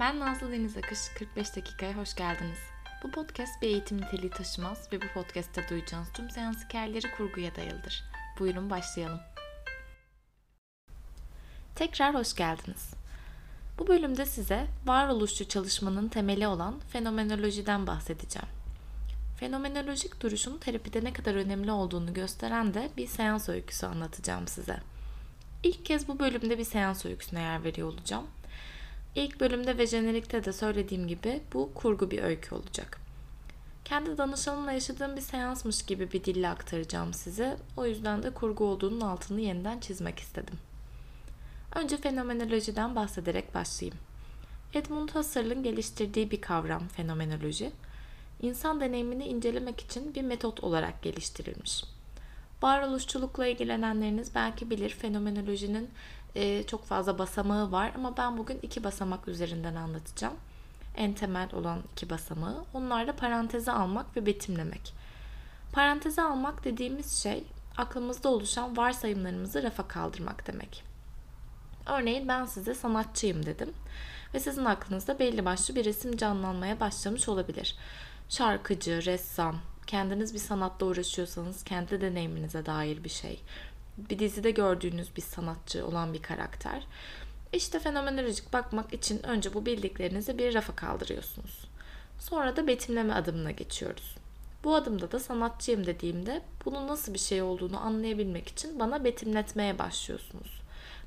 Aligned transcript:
Ben 0.00 0.20
Nazlı 0.20 0.52
Deniz 0.52 0.76
Akış, 0.76 0.98
45 1.18 1.56
dakikaya 1.56 1.96
hoş 1.96 2.14
geldiniz. 2.14 2.58
Bu 3.02 3.10
podcast 3.10 3.62
bir 3.62 3.68
eğitim 3.68 4.00
niteliği 4.00 4.30
taşımaz 4.30 4.88
ve 4.92 5.02
bu 5.02 5.06
podcast'te 5.14 5.68
duyacağınız 5.68 6.12
tüm 6.12 6.30
seans 6.30 6.64
hikayeleri 6.64 7.10
kurguya 7.16 7.54
dayalıdır. 7.54 8.04
Buyurun 8.38 8.70
başlayalım. 8.70 9.20
Tekrar 11.74 12.14
hoş 12.14 12.34
geldiniz. 12.34 12.90
Bu 13.78 13.86
bölümde 13.86 14.26
size 14.26 14.66
varoluşçu 14.86 15.48
çalışmanın 15.48 16.08
temeli 16.08 16.46
olan 16.46 16.80
fenomenolojiden 16.80 17.86
bahsedeceğim. 17.86 18.48
Fenomenolojik 19.36 20.22
duruşun 20.22 20.58
terapide 20.58 21.04
ne 21.04 21.12
kadar 21.12 21.34
önemli 21.34 21.72
olduğunu 21.72 22.14
gösteren 22.14 22.74
de 22.74 22.90
bir 22.96 23.06
seans 23.06 23.48
öyküsü 23.48 23.86
anlatacağım 23.86 24.48
size. 24.48 24.80
İlk 25.62 25.84
kez 25.84 26.08
bu 26.08 26.18
bölümde 26.18 26.58
bir 26.58 26.64
seans 26.64 27.06
öyküsüne 27.06 27.40
yer 27.40 27.64
veriyor 27.64 27.88
olacağım. 27.88 28.26
İlk 29.16 29.40
bölümde 29.40 29.78
ve 29.78 29.86
jenerikte 29.86 30.44
de 30.44 30.52
söylediğim 30.52 31.08
gibi 31.08 31.40
bu 31.52 31.70
kurgu 31.74 32.10
bir 32.10 32.22
öykü 32.22 32.54
olacak. 32.54 33.00
Kendi 33.84 34.18
danışanımla 34.18 34.72
yaşadığım 34.72 35.16
bir 35.16 35.20
seansmış 35.20 35.82
gibi 35.82 36.12
bir 36.12 36.24
dille 36.24 36.48
aktaracağım 36.48 37.14
size. 37.14 37.56
O 37.76 37.86
yüzden 37.86 38.22
de 38.22 38.30
kurgu 38.34 38.64
olduğunun 38.64 39.00
altını 39.00 39.40
yeniden 39.40 39.80
çizmek 39.80 40.18
istedim. 40.18 40.54
Önce 41.74 41.96
fenomenolojiden 41.96 42.96
bahsederek 42.96 43.54
başlayayım. 43.54 43.98
Edmund 44.74 45.08
Husserl'ın 45.08 45.62
geliştirdiği 45.62 46.30
bir 46.30 46.40
kavram 46.40 46.88
fenomenoloji, 46.88 47.70
insan 48.42 48.80
deneyimini 48.80 49.24
incelemek 49.24 49.80
için 49.80 50.14
bir 50.14 50.22
metot 50.22 50.64
olarak 50.64 51.02
geliştirilmiş. 51.02 51.84
Varoluşçulukla 52.62 53.46
ilgilenenleriniz 53.46 54.34
belki 54.34 54.70
bilir 54.70 54.90
fenomenolojinin 54.90 55.90
e, 56.36 56.66
çok 56.66 56.84
fazla 56.84 57.18
basamağı 57.18 57.72
var 57.72 57.92
ama 57.94 58.16
ben 58.16 58.38
bugün 58.38 58.58
iki 58.62 58.84
basamak 58.84 59.28
üzerinden 59.28 59.74
anlatacağım. 59.74 60.34
En 60.96 61.12
temel 61.12 61.48
olan 61.54 61.78
iki 61.92 62.10
basamağı. 62.10 62.64
Onlar 62.74 63.06
da 63.06 63.16
paranteze 63.16 63.72
almak 63.72 64.16
ve 64.16 64.26
betimlemek. 64.26 64.94
Paranteze 65.72 66.22
almak 66.22 66.64
dediğimiz 66.64 67.22
şey 67.22 67.44
aklımızda 67.76 68.28
oluşan 68.28 68.76
varsayımlarımızı 68.76 69.62
rafa 69.62 69.88
kaldırmak 69.88 70.46
demek. 70.46 70.84
Örneğin 71.86 72.28
ben 72.28 72.44
size 72.44 72.74
sanatçıyım 72.74 73.46
dedim 73.46 73.72
ve 74.34 74.40
sizin 74.40 74.64
aklınızda 74.64 75.18
belli 75.18 75.44
başlı 75.44 75.74
bir 75.74 75.84
resim 75.84 76.16
canlanmaya 76.16 76.80
başlamış 76.80 77.28
olabilir. 77.28 77.76
Şarkıcı, 78.28 79.04
ressam, 79.04 79.56
kendiniz 79.86 80.34
bir 80.34 80.38
sanatla 80.38 80.86
uğraşıyorsanız 80.86 81.64
kendi 81.64 82.00
deneyiminize 82.00 82.66
dair 82.66 83.04
bir 83.04 83.08
şey 83.08 83.42
bir 83.98 84.18
dizide 84.18 84.50
gördüğünüz 84.50 85.16
bir 85.16 85.22
sanatçı 85.22 85.86
olan 85.86 86.14
bir 86.14 86.22
karakter. 86.22 86.86
İşte 87.52 87.78
fenomenolojik 87.78 88.52
bakmak 88.52 88.92
için 88.92 89.26
önce 89.26 89.54
bu 89.54 89.66
bildiklerinizi 89.66 90.38
bir 90.38 90.54
rafa 90.54 90.76
kaldırıyorsunuz. 90.76 91.64
Sonra 92.18 92.56
da 92.56 92.66
betimleme 92.66 93.14
adımına 93.14 93.50
geçiyoruz. 93.50 94.16
Bu 94.64 94.74
adımda 94.74 95.12
da 95.12 95.18
sanatçıyım 95.18 95.86
dediğimde 95.86 96.42
bunun 96.64 96.88
nasıl 96.88 97.14
bir 97.14 97.18
şey 97.18 97.42
olduğunu 97.42 97.80
anlayabilmek 97.80 98.48
için 98.48 98.80
bana 98.80 99.04
betimletmeye 99.04 99.78
başlıyorsunuz. 99.78 100.60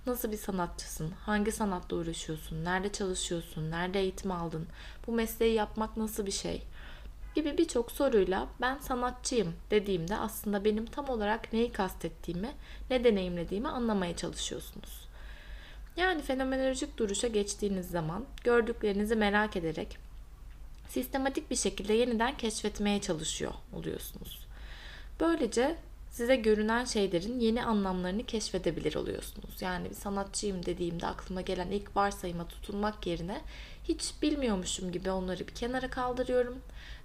Nasıl 0.07 0.31
bir 0.31 0.37
sanatçısın? 0.37 1.11
Hangi 1.25 1.51
sanatla 1.51 1.97
uğraşıyorsun? 1.97 2.65
Nerede 2.65 2.91
çalışıyorsun? 2.91 3.71
Nerede 3.71 3.99
eğitim 3.99 4.31
aldın? 4.31 4.67
Bu 5.07 5.11
mesleği 5.11 5.53
yapmak 5.53 5.97
nasıl 5.97 6.25
bir 6.25 6.31
şey? 6.31 6.63
Gibi 7.35 7.57
birçok 7.57 7.91
soruyla 7.91 8.47
ben 8.61 8.77
sanatçıyım 8.77 9.53
dediğimde 9.71 10.17
aslında 10.17 10.65
benim 10.65 10.85
tam 10.85 11.09
olarak 11.09 11.53
neyi 11.53 11.71
kastettiğimi, 11.71 12.51
ne 12.89 13.03
deneyimlediğimi 13.03 13.67
anlamaya 13.67 14.15
çalışıyorsunuz. 14.15 15.09
Yani 15.97 16.21
fenomenolojik 16.21 16.97
duruşa 16.97 17.27
geçtiğiniz 17.27 17.89
zaman 17.89 18.25
gördüklerinizi 18.43 19.15
merak 19.15 19.55
ederek 19.55 19.97
sistematik 20.89 21.51
bir 21.51 21.55
şekilde 21.55 21.93
yeniden 21.93 22.37
keşfetmeye 22.37 23.01
çalışıyor 23.01 23.53
oluyorsunuz. 23.73 24.47
Böylece 25.19 25.75
size 26.11 26.35
görünen 26.35 26.85
şeylerin 26.85 27.39
yeni 27.39 27.63
anlamlarını 27.63 28.25
keşfedebilir 28.25 28.95
oluyorsunuz. 28.95 29.61
Yani 29.61 29.89
bir 29.89 29.95
sanatçıyım 29.95 30.65
dediğimde 30.65 31.07
aklıma 31.07 31.41
gelen 31.41 31.71
ilk 31.71 31.95
varsayıma 31.95 32.47
tutunmak 32.47 33.07
yerine 33.07 33.41
hiç 33.83 34.13
bilmiyormuşum 34.21 34.91
gibi 34.91 35.11
onları 35.11 35.47
bir 35.47 35.55
kenara 35.55 35.89
kaldırıyorum 35.89 36.61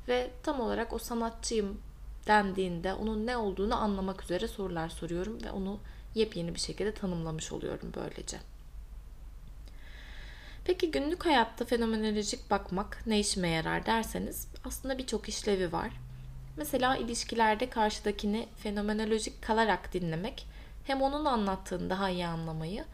ve 0.08 0.30
tam 0.42 0.60
olarak 0.60 0.92
o 0.92 0.98
sanatçıyım 0.98 1.80
dendiğinde 2.26 2.94
onun 2.94 3.26
ne 3.26 3.36
olduğunu 3.36 3.76
anlamak 3.76 4.22
üzere 4.22 4.48
sorular 4.48 4.88
soruyorum 4.88 5.42
ve 5.44 5.50
onu 5.50 5.78
yepyeni 6.14 6.54
bir 6.54 6.60
şekilde 6.60 6.94
tanımlamış 6.94 7.52
oluyorum 7.52 7.92
böylece. 7.96 8.38
Peki 10.64 10.90
günlük 10.90 11.26
hayatta 11.26 11.64
fenomenolojik 11.64 12.50
bakmak 12.50 13.02
ne 13.06 13.20
işime 13.20 13.48
yarar 13.48 13.86
derseniz 13.86 14.48
aslında 14.64 14.98
birçok 14.98 15.28
işlevi 15.28 15.72
var. 15.72 15.90
Mesela 16.56 16.96
ilişkilerde 16.96 17.70
karşıdakini 17.70 18.48
fenomenolojik 18.56 19.42
kalarak 19.42 19.92
dinlemek 19.92 20.46
hem 20.84 21.02
onun 21.02 21.24
anlattığını 21.24 21.90
daha 21.90 22.10
iyi 22.10 22.26
anlamayı 22.26 22.84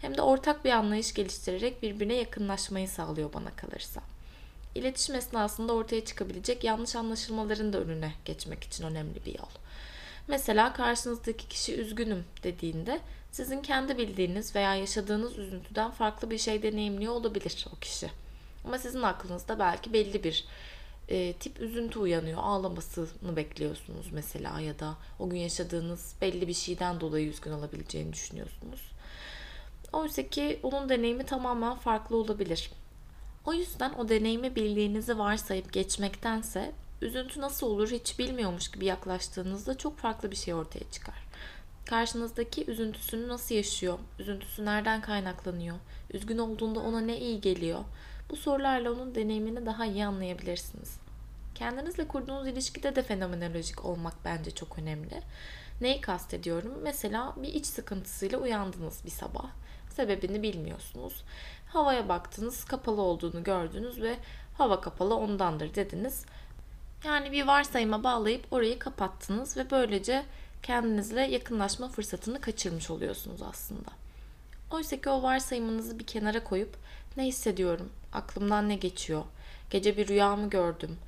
hem 0.00 0.16
de 0.16 0.22
ortak 0.22 0.64
bir 0.64 0.70
anlayış 0.70 1.14
geliştirerek 1.14 1.82
birbirine 1.82 2.14
yakınlaşmayı 2.14 2.88
sağlıyor 2.88 3.32
bana 3.32 3.50
kalırsa. 3.50 4.00
İletişim 4.74 5.14
esnasında 5.14 5.72
ortaya 5.72 6.04
çıkabilecek 6.04 6.64
yanlış 6.64 6.96
anlaşılmaların 6.96 7.72
da 7.72 7.78
önüne 7.78 8.12
geçmek 8.24 8.64
için 8.64 8.84
önemli 8.84 9.24
bir 9.26 9.38
yol. 9.38 9.50
Mesela 10.28 10.72
karşınızdaki 10.72 11.48
kişi 11.48 11.74
üzgünüm 11.74 12.24
dediğinde 12.42 13.00
sizin 13.32 13.62
kendi 13.62 13.98
bildiğiniz 13.98 14.56
veya 14.56 14.74
yaşadığınız 14.74 15.38
üzüntüden 15.38 15.90
farklı 15.90 16.30
bir 16.30 16.38
şey 16.38 16.62
deneyimliyor 16.62 17.12
olabilir 17.12 17.66
o 17.76 17.78
kişi. 17.78 18.10
Ama 18.64 18.78
sizin 18.78 19.02
aklınızda 19.02 19.58
belki 19.58 19.92
belli 19.92 20.24
bir 20.24 20.44
e, 21.08 21.32
tip 21.32 21.60
üzüntü 21.60 21.98
uyanıyor. 21.98 22.38
Ağlamasını 22.42 23.36
bekliyorsunuz 23.36 24.06
mesela 24.12 24.60
ya 24.60 24.78
da 24.78 24.94
o 25.18 25.30
gün 25.30 25.38
yaşadığınız 25.38 26.14
belli 26.20 26.48
bir 26.48 26.54
şeyden 26.54 27.00
dolayı 27.00 27.28
üzgün 27.28 27.52
olabileceğini 27.52 28.12
düşünüyorsunuz. 28.12 28.80
Oysa 29.92 30.28
ki 30.28 30.60
onun 30.62 30.88
deneyimi 30.88 31.24
tamamen 31.24 31.74
farklı 31.74 32.16
olabilir. 32.16 32.70
O 33.44 33.52
yüzden 33.52 33.92
o 33.92 34.08
deneyimi 34.08 34.56
bildiğinizi 34.56 35.18
varsayıp 35.18 35.72
geçmektense 35.72 36.72
üzüntü 37.02 37.40
nasıl 37.40 37.66
olur 37.66 37.90
hiç 37.90 38.18
bilmiyormuş 38.18 38.70
gibi 38.70 38.84
yaklaştığınızda 38.84 39.78
çok 39.78 39.98
farklı 39.98 40.30
bir 40.30 40.36
şey 40.36 40.54
ortaya 40.54 40.90
çıkar. 40.90 41.26
Karşınızdaki 41.86 42.70
üzüntüsünü 42.70 43.28
nasıl 43.28 43.54
yaşıyor? 43.54 43.98
Üzüntüsü 44.18 44.64
nereden 44.64 45.00
kaynaklanıyor? 45.00 45.76
Üzgün 46.12 46.38
olduğunda 46.38 46.80
ona 46.80 47.00
ne 47.00 47.18
iyi 47.18 47.40
geliyor? 47.40 47.80
Bu 48.30 48.36
sorularla 48.36 48.92
onun 48.92 49.14
deneyimini 49.14 49.66
daha 49.66 49.86
iyi 49.86 50.06
anlayabilirsiniz. 50.06 50.96
Kendinizle 51.54 52.08
kurduğunuz 52.08 52.46
ilişkide 52.46 52.96
de 52.96 53.02
fenomenolojik 53.02 53.84
olmak 53.84 54.14
bence 54.24 54.50
çok 54.50 54.78
önemli. 54.78 55.22
Neyi 55.80 56.00
kastediyorum? 56.00 56.72
Mesela 56.82 57.34
bir 57.36 57.54
iç 57.54 57.66
sıkıntısıyla 57.66 58.38
uyandınız 58.38 59.04
bir 59.04 59.10
sabah. 59.10 59.50
Sebebini 59.90 60.42
bilmiyorsunuz. 60.42 61.24
Havaya 61.68 62.08
baktınız, 62.08 62.64
kapalı 62.64 63.00
olduğunu 63.02 63.44
gördünüz 63.44 64.02
ve 64.02 64.16
hava 64.58 64.80
kapalı 64.80 65.14
ondandır 65.14 65.74
dediniz. 65.74 66.24
Yani 67.04 67.32
bir 67.32 67.46
varsayıma 67.46 68.04
bağlayıp 68.04 68.52
orayı 68.52 68.78
kapattınız 68.78 69.56
ve 69.56 69.70
böylece 69.70 70.24
kendinizle 70.62 71.20
yakınlaşma 71.20 71.88
fırsatını 71.88 72.40
kaçırmış 72.40 72.90
oluyorsunuz 72.90 73.42
aslında. 73.42 73.90
Oysa 74.70 75.00
ki 75.00 75.08
o 75.08 75.22
varsayımınızı 75.22 75.98
bir 75.98 76.06
kenara 76.06 76.44
koyup 76.44 76.76
ne 77.16 77.24
hissediyorum, 77.24 77.92
aklımdan 78.12 78.68
ne 78.68 78.74
geçiyor, 78.74 79.24
gece 79.70 79.96
bir 79.96 80.08
rüya 80.08 80.36
mı 80.36 80.50
gördüm, 80.50 80.98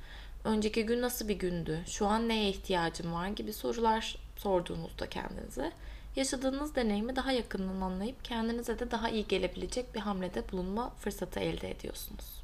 önceki 0.43 0.85
gün 0.85 1.01
nasıl 1.01 1.27
bir 1.27 1.39
gündü, 1.39 1.79
şu 1.87 2.07
an 2.07 2.29
neye 2.29 2.49
ihtiyacım 2.49 3.13
var 3.13 3.27
gibi 3.27 3.53
sorular 3.53 4.15
sorduğunuzda 4.37 5.09
kendinize 5.09 5.71
yaşadığınız 6.15 6.75
deneyimi 6.75 7.15
daha 7.15 7.31
yakından 7.31 7.81
anlayıp 7.81 8.23
kendinize 8.25 8.79
de 8.79 8.91
daha 8.91 9.09
iyi 9.09 9.27
gelebilecek 9.27 9.95
bir 9.95 9.99
hamlede 9.99 10.51
bulunma 10.51 10.89
fırsatı 10.89 11.39
elde 11.39 11.71
ediyorsunuz. 11.71 12.41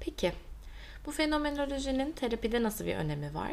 Peki, 0.00 0.32
bu 1.06 1.10
fenomenolojinin 1.10 2.12
terapide 2.12 2.62
nasıl 2.62 2.86
bir 2.86 2.96
önemi 2.96 3.34
var? 3.34 3.52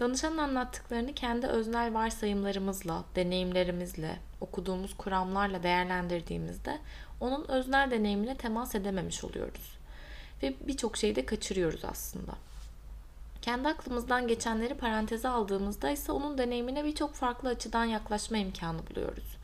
Danışanın 0.00 0.38
anlattıklarını 0.38 1.14
kendi 1.14 1.46
öznel 1.46 1.94
varsayımlarımızla, 1.94 3.04
deneyimlerimizle, 3.16 4.18
okuduğumuz 4.40 4.96
kuramlarla 4.96 5.62
değerlendirdiğimizde 5.62 6.78
onun 7.20 7.48
öznel 7.48 7.90
deneyimine 7.90 8.36
temas 8.36 8.74
edememiş 8.74 9.24
oluyoruz. 9.24 9.78
Ve 10.42 10.54
birçok 10.60 10.96
şeyi 10.96 11.16
de 11.16 11.26
kaçırıyoruz 11.26 11.84
aslında. 11.84 12.32
Kendi 13.42 13.68
aklımızdan 13.68 14.28
geçenleri 14.28 14.74
paranteze 14.74 15.28
aldığımızda 15.28 15.90
ise 15.90 16.12
onun 16.12 16.38
deneyimine 16.38 16.84
birçok 16.84 17.14
farklı 17.14 17.48
açıdan 17.48 17.84
yaklaşma 17.84 18.36
imkanı 18.36 18.86
buluyoruz. 18.86 19.36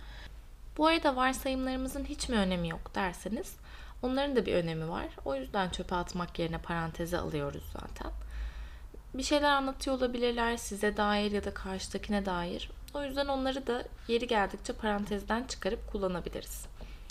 Bu 0.79 0.87
arada 0.87 1.17
varsayımlarımızın 1.17 2.05
hiç 2.05 2.29
mi 2.29 2.37
önemi 2.37 2.69
yok 2.69 2.95
derseniz 2.95 3.57
onların 4.03 4.37
da 4.37 4.47
bir 4.47 4.55
önemi 4.55 4.89
var. 4.89 5.07
O 5.25 5.35
yüzden 5.35 5.71
çöpe 5.71 5.95
atmak 5.95 6.39
yerine 6.39 6.59
paranteze 6.59 7.19
alıyoruz 7.19 7.65
zaten. 7.73 8.13
Bir 9.15 9.23
şeyler 9.23 9.51
anlatıyor 9.51 9.97
olabilirler 9.97 10.57
size 10.57 10.97
dair 10.97 11.33
ya 11.33 11.45
da 11.45 11.55
karşıdakine 11.55 12.27
dair. 12.27 12.71
O 12.95 13.03
yüzden 13.03 13.27
onları 13.27 13.67
da 13.67 13.85
yeri 14.09 14.27
geldikçe 14.27 14.73
parantezden 14.73 15.45
çıkarıp 15.45 15.93
kullanabiliriz. 15.93 16.67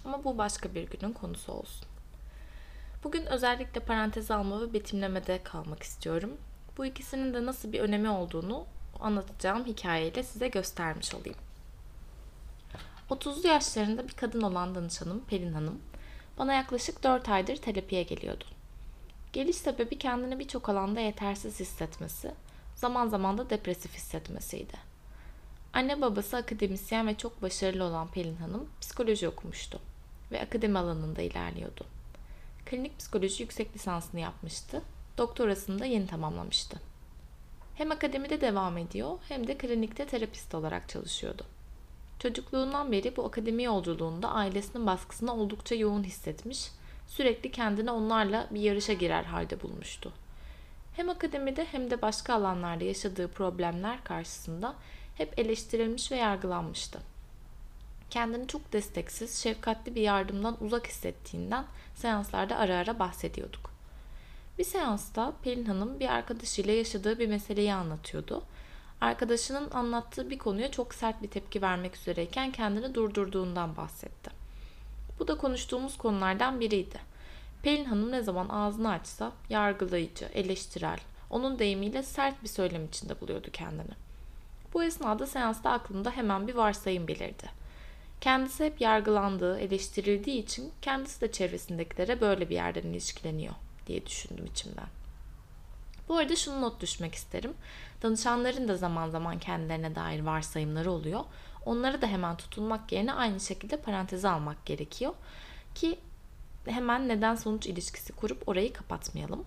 Ama 0.06 0.24
bu 0.24 0.38
başka 0.38 0.76
bir 0.76 0.90
günün 0.90 1.14
konusu 1.14 1.52
olsun. 1.52 1.88
Bugün 3.04 3.26
özellikle 3.26 3.82
parantez 3.82 4.32
alma 4.32 4.62
ve 4.62 4.74
betimlemede 4.74 5.44
kalmak 5.44 5.84
istiyorum. 5.84 6.38
Bu 6.78 6.86
ikisinin 6.86 7.34
de 7.34 7.46
nasıl 7.46 7.74
bir 7.74 7.80
önemi 7.80 8.10
olduğunu 8.10 8.66
anlatacağım 9.00 9.66
hikayeyle 9.66 10.24
size 10.24 10.48
göstermiş 10.48 11.16
olayım. 11.16 11.38
30'lu 13.10 13.48
yaşlarında 13.48 14.08
bir 14.08 14.14
kadın 14.14 14.42
olan 14.42 14.76
danışanım 14.76 15.26
Pelin 15.26 15.54
Hanım 15.54 15.82
bana 16.38 16.54
yaklaşık 16.54 17.04
4 17.04 17.30
aydır 17.30 17.56
terapiye 17.56 18.04
geliyordu. 18.04 18.46
Geliş 19.34 19.56
sebebi 19.56 19.98
kendini 19.98 20.40
birçok 20.40 20.70
alanda 20.70 21.00
yetersiz 21.00 21.60
hissetmesi, 21.60 22.32
zaman 22.76 23.08
zaman 23.08 23.38
da 23.38 23.50
depresif 23.50 23.94
hissetmesiydi. 23.94 24.74
Anne 25.74 26.02
babası 26.02 26.38
akademisyen 26.38 27.08
ve 27.08 27.18
çok 27.18 27.42
başarılı 27.42 27.84
olan 27.84 28.08
Pelin 28.08 28.36
Hanım 28.36 28.70
psikoloji 28.82 29.28
okumuştu 29.28 29.80
ve 30.32 30.42
akademi 30.42 30.78
alanında 30.78 31.22
ilerliyordu. 31.22 31.86
Klinik 32.66 33.00
psikoloji 33.00 33.44
yüksek 33.44 33.76
lisansını 33.76 34.20
yapmıştı, 34.20 34.82
doktorasını 35.18 35.80
da 35.80 35.86
yeni 35.86 36.08
tamamlamıştı. 36.08 36.82
Hem 37.76 37.92
akademide 37.92 38.42
devam 38.42 38.78
ediyor 38.78 39.18
hem 39.30 39.48
de 39.48 39.58
klinikte 39.58 40.06
terapist 40.06 40.56
olarak 40.56 40.90
çalışıyordu. 40.90 41.46
Çocukluğundan 42.20 42.92
beri 42.92 43.16
bu 43.16 43.26
akademi 43.26 43.64
yolculuğunda 43.64 44.32
ailesinin 44.32 44.88
baskısını 44.88 45.34
oldukça 45.34 45.76
yoğun 45.76 46.04
hissetmiş, 46.04 46.70
sürekli 47.08 47.52
kendini 47.52 47.92
onlarla 47.92 48.48
bir 48.52 48.62
yarışa 48.62 48.94
girer 48.94 49.24
halde 49.24 49.62
bulmuştu. 49.62 50.12
Hem 50.96 51.10
akademide 51.10 51.66
hem 51.66 51.92
de 51.92 52.02
başka 52.02 52.34
alanlarda 52.34 52.84
yaşadığı 52.84 53.28
problemler 53.28 54.04
karşısında 54.04 54.76
hep 55.18 55.40
eleştirilmiş 55.40 56.12
ve 56.12 56.16
yargılanmıştı. 56.16 57.00
Kendini 58.10 58.48
çok 58.48 58.74
desteksiz, 58.74 59.44
şefkatli 59.44 59.96
bir 59.96 60.02
yardımdan 60.02 60.58
uzak 60.64 60.88
hissettiğinden 60.88 61.66
seanslarda 61.96 62.58
ara 62.58 62.76
ara 62.76 63.00
bahsediyorduk. 63.00 63.73
Bir 64.58 64.64
seansta 64.64 65.34
Pelin 65.44 65.66
Hanım 65.66 66.00
bir 66.00 66.14
arkadaşıyla 66.14 66.74
yaşadığı 66.74 67.20
bir 67.20 67.28
meseleyi 67.28 67.74
anlatıyordu. 67.74 68.44
Arkadaşının 69.02 69.72
anlattığı 69.72 70.30
bir 70.30 70.38
konuya 70.38 70.72
çok 70.72 70.94
sert 70.94 71.22
bir 71.22 71.28
tepki 71.28 71.62
vermek 71.62 71.96
üzereyken 71.96 72.52
kendini 72.52 72.96
durdurduğundan 72.96 73.78
bahsetti. 73.78 74.32
Bu 75.20 75.28
da 75.28 75.38
konuştuğumuz 75.38 75.98
konulardan 75.98 76.60
biriydi. 76.60 77.00
Pelin 77.64 77.86
Hanım 77.86 78.12
ne 78.12 78.22
zaman 78.22 78.50
ağzını 78.50 78.92
açsa 78.92 79.32
yargılayıcı, 79.50 80.26
eleştirel, 80.26 81.00
onun 81.30 81.60
deyimiyle 81.60 82.04
sert 82.04 82.44
bir 82.44 82.48
söylem 82.48 82.86
içinde 82.86 83.22
buluyordu 83.22 83.48
kendini. 83.54 83.94
Bu 84.74 84.84
esnada 84.84 85.28
seansta 85.28 85.72
aklında 85.72 86.12
hemen 86.12 86.48
bir 86.48 86.56
varsayım 86.56 87.08
belirdi. 87.08 87.50
Kendisi 88.22 88.66
hep 88.66 88.82
yargılandığı, 88.82 89.60
eleştirildiği 89.60 90.44
için 90.44 90.72
kendisi 90.82 91.22
de 91.22 91.32
çevresindekilere 91.32 92.22
böyle 92.22 92.50
bir 92.50 92.56
yerden 92.56 92.84
ilişkileniyor 92.84 93.54
diye 93.88 94.06
düşündüm 94.06 94.46
içimden. 94.46 94.88
Bu 96.10 96.18
arada 96.18 96.36
şunu 96.36 96.62
not 96.62 96.82
düşmek 96.82 97.16
isterim. 97.16 97.54
Danışanların 98.02 98.68
da 98.68 98.78
zaman 98.78 99.10
zaman 99.10 99.40
kendilerine 99.40 99.96
dair 99.96 100.20
varsayımları 100.20 100.92
oluyor. 100.92 101.22
Onları 101.66 102.02
da 102.02 102.08
hemen 102.08 102.38
tutunmak 102.38 102.92
yerine 102.92 103.14
aynı 103.14 103.40
şekilde 103.40 103.78
paranteze 103.78 104.30
almak 104.30 104.66
gerekiyor. 104.66 105.14
Ki 105.76 106.00
hemen 106.66 107.08
neden 107.08 107.36
sonuç 107.36 107.68
ilişkisi 107.68 108.14
kurup 108.14 108.48
orayı 108.48 108.74
kapatmayalım. 108.74 109.46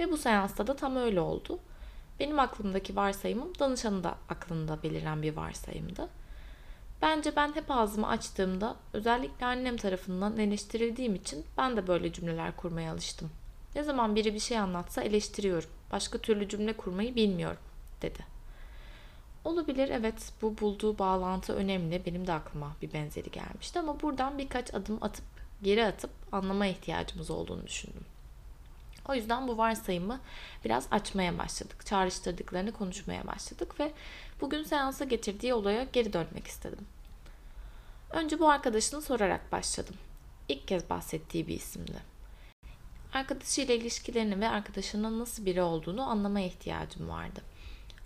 Ve 0.00 0.10
bu 0.10 0.16
seansta 0.16 0.66
da 0.66 0.76
tam 0.76 0.96
öyle 0.96 1.20
oldu. 1.20 1.58
Benim 2.20 2.38
aklımdaki 2.38 2.96
varsayımım 2.96 3.58
danışanın 3.58 4.04
da 4.04 4.14
aklında 4.28 4.82
beliren 4.82 5.22
bir 5.22 5.36
varsayımdı. 5.36 6.08
Bence 7.02 7.36
ben 7.36 7.54
hep 7.54 7.70
ağzımı 7.70 8.08
açtığımda 8.08 8.76
özellikle 8.92 9.46
annem 9.46 9.76
tarafından 9.76 10.38
eleştirildiğim 10.38 11.14
için 11.14 11.44
ben 11.56 11.76
de 11.76 11.86
böyle 11.86 12.12
cümleler 12.12 12.56
kurmaya 12.56 12.92
alıştım. 12.92 13.30
Ne 13.74 13.82
zaman 13.82 14.16
biri 14.16 14.34
bir 14.34 14.38
şey 14.38 14.58
anlatsa 14.58 15.02
eleştiriyorum. 15.02 15.70
Başka 15.92 16.18
türlü 16.18 16.48
cümle 16.48 16.72
kurmayı 16.72 17.14
bilmiyorum, 17.14 17.60
dedi. 18.02 18.38
Olabilir 19.44 19.88
evet 19.88 20.32
bu 20.42 20.58
bulduğu 20.58 20.98
bağlantı 20.98 21.54
önemli. 21.54 22.06
Benim 22.06 22.26
de 22.26 22.32
aklıma 22.32 22.76
bir 22.82 22.92
benzeri 22.92 23.30
gelmişti 23.30 23.78
ama 23.78 24.00
buradan 24.00 24.38
birkaç 24.38 24.74
adım 24.74 24.98
atıp 25.00 25.24
geri 25.62 25.86
atıp 25.86 26.10
anlama 26.32 26.66
ihtiyacımız 26.66 27.30
olduğunu 27.30 27.66
düşündüm. 27.66 28.04
O 29.08 29.14
yüzden 29.14 29.48
bu 29.48 29.58
varsayımı 29.58 30.20
biraz 30.64 30.86
açmaya 30.90 31.38
başladık. 31.38 31.86
Çağrıştırdıklarını 31.86 32.72
konuşmaya 32.72 33.26
başladık 33.26 33.80
ve 33.80 33.92
bugün 34.40 34.62
seansa 34.62 35.04
getirdiği 35.04 35.54
olaya 35.54 35.84
geri 35.92 36.12
dönmek 36.12 36.46
istedim. 36.46 36.86
Önce 38.10 38.38
bu 38.38 38.50
arkadaşını 38.50 39.02
sorarak 39.02 39.52
başladım. 39.52 39.94
İlk 40.48 40.68
kez 40.68 40.90
bahsettiği 40.90 41.48
bir 41.48 41.54
isimdi. 41.54 42.02
Arkadaşıyla 43.12 43.74
ilişkilerini 43.74 44.40
ve 44.40 44.48
arkadaşının 44.48 45.20
nasıl 45.20 45.46
biri 45.46 45.62
olduğunu 45.62 46.02
anlamaya 46.02 46.46
ihtiyacım 46.46 47.08
vardı. 47.08 47.40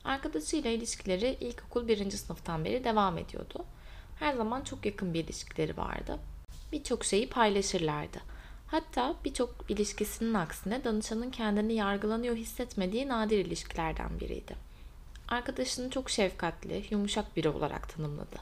Arkadaşıyla 0.04 0.70
ilişkileri 0.70 1.36
ilkokul 1.40 1.88
birinci 1.88 2.18
sınıftan 2.18 2.64
beri 2.64 2.84
devam 2.84 3.18
ediyordu. 3.18 3.64
Her 4.18 4.34
zaman 4.34 4.62
çok 4.62 4.86
yakın 4.86 5.14
bir 5.14 5.24
ilişkileri 5.24 5.76
vardı. 5.76 6.18
Birçok 6.72 7.04
şeyi 7.04 7.28
paylaşırlardı. 7.28 8.18
Hatta 8.66 9.14
birçok 9.24 9.64
ilişkisinin 9.68 10.34
aksine 10.34 10.84
danışanın 10.84 11.30
kendini 11.30 11.74
yargılanıyor 11.74 12.36
hissetmediği 12.36 13.08
nadir 13.08 13.38
ilişkilerden 13.38 14.20
biriydi. 14.20 14.71
Arkadaşını 15.28 15.90
çok 15.90 16.10
şefkatli, 16.10 16.84
yumuşak 16.90 17.36
biri 17.36 17.48
olarak 17.48 17.88
tanımladı. 17.88 18.36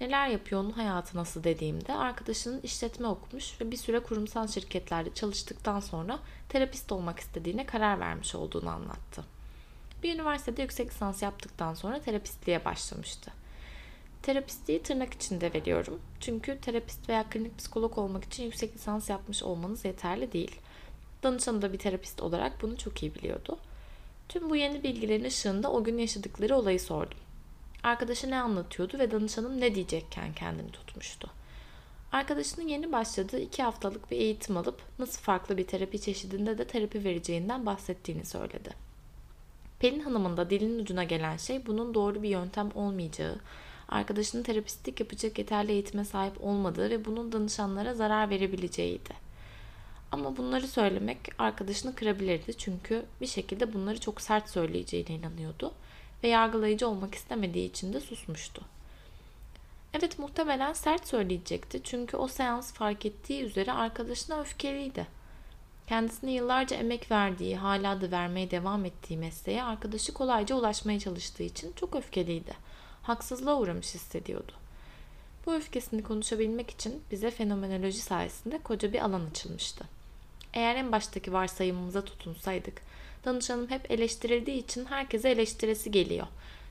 Neler 0.00 0.28
yapıyor 0.28 0.60
onun 0.60 0.70
hayatı 0.70 1.16
nasıl 1.16 1.44
dediğimde 1.44 1.94
arkadaşının 1.94 2.60
işletme 2.60 3.06
okumuş 3.08 3.60
ve 3.60 3.70
bir 3.70 3.76
süre 3.76 4.00
kurumsal 4.00 4.48
şirketlerde 4.48 5.14
çalıştıktan 5.14 5.80
sonra 5.80 6.18
terapist 6.48 6.92
olmak 6.92 7.20
istediğine 7.20 7.66
karar 7.66 8.00
vermiş 8.00 8.34
olduğunu 8.34 8.70
anlattı. 8.70 9.24
Bir 10.02 10.14
üniversitede 10.14 10.62
yüksek 10.62 10.90
lisans 10.90 11.22
yaptıktan 11.22 11.74
sonra 11.74 12.00
terapistliğe 12.00 12.64
başlamıştı. 12.64 13.32
Terapistliği 14.22 14.82
tırnak 14.82 15.14
içinde 15.14 15.52
veriyorum. 15.52 16.00
Çünkü 16.20 16.58
terapist 16.60 17.08
veya 17.08 17.24
klinik 17.30 17.58
psikolog 17.58 17.98
olmak 17.98 18.24
için 18.24 18.44
yüksek 18.44 18.74
lisans 18.74 19.10
yapmış 19.10 19.42
olmanız 19.42 19.84
yeterli 19.84 20.32
değil. 20.32 20.60
Danışanı 21.22 21.62
da 21.62 21.72
bir 21.72 21.78
terapist 21.78 22.22
olarak 22.22 22.62
bunu 22.62 22.76
çok 22.78 23.02
iyi 23.02 23.14
biliyordu. 23.14 23.58
Tüm 24.28 24.50
bu 24.50 24.56
yeni 24.56 24.82
bilgilerin 24.82 25.24
ışığında 25.24 25.72
o 25.72 25.84
gün 25.84 25.98
yaşadıkları 25.98 26.56
olayı 26.56 26.80
sordum. 26.80 27.18
Arkadaşı 27.82 28.30
ne 28.30 28.40
anlatıyordu 28.40 28.98
ve 28.98 29.10
danışanım 29.10 29.60
ne 29.60 29.74
diyecekken 29.74 30.32
kendini 30.32 30.70
tutmuştu. 30.70 31.30
Arkadaşının 32.12 32.68
yeni 32.68 32.92
başladığı 32.92 33.40
iki 33.40 33.62
haftalık 33.62 34.10
bir 34.10 34.16
eğitim 34.16 34.56
alıp 34.56 34.82
nasıl 34.98 35.22
farklı 35.22 35.56
bir 35.56 35.66
terapi 35.66 36.00
çeşidinde 36.00 36.58
de 36.58 36.66
terapi 36.66 37.04
vereceğinden 37.04 37.66
bahsettiğini 37.66 38.24
söyledi. 38.24 38.70
Pelin 39.78 40.00
Hanım'ın 40.00 40.36
da 40.36 40.50
dilinin 40.50 40.78
ucuna 40.78 41.04
gelen 41.04 41.36
şey 41.36 41.66
bunun 41.66 41.94
doğru 41.94 42.22
bir 42.22 42.28
yöntem 42.28 42.70
olmayacağı, 42.74 43.36
arkadaşının 43.88 44.42
terapistlik 44.42 45.00
yapacak 45.00 45.38
yeterli 45.38 45.72
eğitime 45.72 46.04
sahip 46.04 46.44
olmadığı 46.44 46.90
ve 46.90 47.04
bunun 47.04 47.32
danışanlara 47.32 47.94
zarar 47.94 48.30
verebileceğiydi. 48.30 49.23
Ama 50.14 50.36
bunları 50.36 50.68
söylemek 50.68 51.18
arkadaşını 51.38 51.94
kırabilirdi 51.94 52.56
çünkü 52.58 53.04
bir 53.20 53.26
şekilde 53.26 53.72
bunları 53.72 54.00
çok 54.00 54.20
sert 54.20 54.48
söyleyeceğine 54.48 55.10
inanıyordu 55.10 55.72
ve 56.22 56.28
yargılayıcı 56.28 56.88
olmak 56.88 57.14
istemediği 57.14 57.70
için 57.70 57.92
de 57.92 58.00
susmuştu. 58.00 58.62
Evet 59.94 60.18
muhtemelen 60.18 60.72
sert 60.72 61.08
söyleyecekti 61.08 61.80
çünkü 61.84 62.16
o 62.16 62.28
seans 62.28 62.72
fark 62.72 63.06
ettiği 63.06 63.42
üzere 63.42 63.72
arkadaşına 63.72 64.40
öfkeliydi. 64.40 65.06
Kendisine 65.86 66.32
yıllarca 66.32 66.76
emek 66.76 67.10
verdiği, 67.10 67.56
hala 67.56 68.00
da 68.00 68.10
vermeye 68.10 68.50
devam 68.50 68.84
ettiği 68.84 69.16
mesleğe 69.16 69.62
arkadaşı 69.62 70.14
kolayca 70.14 70.56
ulaşmaya 70.56 71.00
çalıştığı 71.00 71.42
için 71.42 71.72
çok 71.72 71.96
öfkeliydi. 71.96 72.54
Haksızlığa 73.02 73.58
uğramış 73.58 73.94
hissediyordu. 73.94 74.52
Bu 75.46 75.54
öfkesini 75.54 76.02
konuşabilmek 76.02 76.70
için 76.70 77.02
bize 77.10 77.30
fenomenoloji 77.30 77.98
sayesinde 77.98 78.58
koca 78.58 78.92
bir 78.92 79.04
alan 79.04 79.26
açılmıştı. 79.30 79.93
Eğer 80.54 80.76
en 80.76 80.92
baştaki 80.92 81.32
varsayımımıza 81.32 82.04
tutunsaydık, 82.04 82.82
danışanım 83.24 83.70
hep 83.70 83.90
eleştirildiği 83.90 84.64
için 84.64 84.84
herkese 84.84 85.30
eleştiresi 85.30 85.90
geliyor 85.90 86.26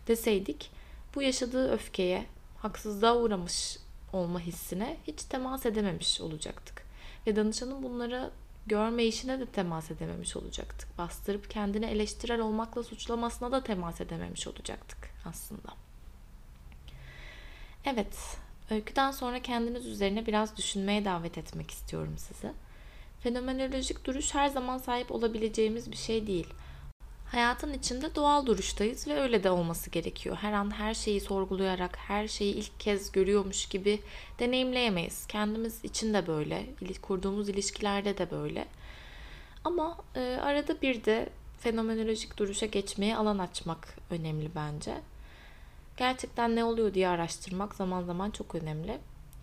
deseydik, 0.07 0.71
bu 1.15 1.21
yaşadığı 1.21 1.71
öfkeye, 1.73 2.25
haksızlığa 2.57 3.17
uğramış 3.17 3.77
olma 4.13 4.39
hissine 4.39 4.97
hiç 5.07 5.23
temas 5.23 5.65
edememiş 5.65 6.21
olacaktık. 6.21 6.83
Ve 7.27 7.35
danışanın 7.35 7.83
bunları 7.83 8.31
görme 8.67 9.03
işine 9.03 9.39
de 9.39 9.45
temas 9.45 9.91
edememiş 9.91 10.35
olacaktık. 10.35 10.97
Bastırıp 10.97 11.49
kendini 11.49 11.85
eleştirel 11.85 12.39
olmakla 12.39 12.83
suçlamasına 12.83 13.51
da 13.51 13.63
temas 13.63 14.01
edememiş 14.01 14.47
olacaktık 14.47 15.09
aslında. 15.25 15.73
Evet, 17.85 18.37
öyküden 18.69 19.11
sonra 19.11 19.41
kendiniz 19.41 19.85
üzerine 19.85 20.25
biraz 20.25 20.57
düşünmeye 20.57 21.05
davet 21.05 21.37
etmek 21.37 21.71
istiyorum 21.71 22.15
sizi. 22.17 22.51
Fenomenolojik 23.23 24.05
duruş 24.05 24.35
her 24.35 24.47
zaman 24.47 24.77
sahip 24.77 25.11
olabileceğimiz 25.11 25.91
bir 25.91 25.97
şey 25.97 26.27
değil. 26.27 26.47
Hayatın 27.25 27.73
içinde 27.73 28.15
doğal 28.15 28.45
duruştayız 28.45 29.07
ve 29.07 29.19
öyle 29.21 29.43
de 29.43 29.51
olması 29.51 29.89
gerekiyor. 29.89 30.37
Her 30.41 30.53
an 30.53 30.73
her 30.73 30.93
şeyi 30.93 31.21
sorgulayarak, 31.21 31.97
her 31.97 32.27
şeyi 32.27 32.53
ilk 32.53 32.79
kez 32.79 33.11
görüyormuş 33.11 33.65
gibi 33.65 33.99
deneyimleyemeyiz. 34.39 35.27
Kendimiz 35.27 35.85
için 35.85 36.13
de 36.13 36.27
böyle, 36.27 36.65
kurduğumuz 37.01 37.49
ilişkilerde 37.49 38.17
de 38.17 38.31
böyle. 38.31 38.67
Ama 39.63 39.97
e, 40.15 40.19
arada 40.41 40.81
bir 40.81 41.05
de 41.05 41.29
fenomenolojik 41.59 42.37
duruşa 42.37 42.65
geçmeye 42.65 43.17
alan 43.17 43.37
açmak 43.37 43.97
önemli 44.09 44.49
bence. 44.55 45.01
Gerçekten 45.97 46.55
ne 46.55 46.63
oluyor 46.63 46.93
diye 46.93 47.07
araştırmak 47.07 47.75
zaman 47.75 48.03
zaman 48.03 48.31
çok 48.31 48.55
önemli. 48.55 48.97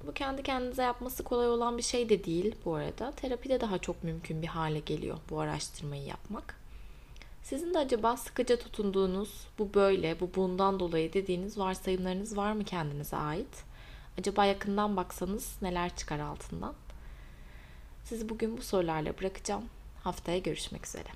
Bu 0.07 0.13
kendi 0.13 0.43
kendinize 0.43 0.83
yapması 0.83 1.25
kolay 1.25 1.49
olan 1.49 1.79
bir 1.79 1.83
şey 1.83 2.09
de 2.09 2.25
değil 2.25 2.55
bu 2.65 2.75
arada. 2.75 3.13
Terapide 3.13 3.61
daha 3.61 3.79
çok 3.79 4.05
mümkün 4.05 4.43
bir 4.43 4.47
hale 4.47 4.81
geliyor 4.81 5.19
bu 5.31 5.41
araştırmayı 5.41 6.05
yapmak. 6.05 6.61
Sizin 7.43 7.75
de 7.75 7.79
acaba 7.79 8.17
sıkıca 8.17 8.59
tutunduğunuz 8.59 9.47
bu 9.59 9.75
böyle, 9.75 10.21
bu 10.21 10.31
bundan 10.35 10.81
dolayı 10.81 11.13
dediğiniz 11.13 11.59
varsayımlarınız 11.59 12.37
var 12.37 12.53
mı 12.53 12.65
kendinize 12.65 13.17
ait? 13.17 13.65
Acaba 14.19 14.45
yakından 14.45 14.97
baksanız 14.97 15.57
neler 15.63 15.97
çıkar 15.97 16.19
altından? 16.19 16.75
Sizi 18.05 18.29
bugün 18.29 18.57
bu 18.57 18.63
sorularla 18.63 19.19
bırakacağım. 19.19 19.65
Haftaya 20.05 20.39
görüşmek 20.39 20.87
üzere. 20.87 21.09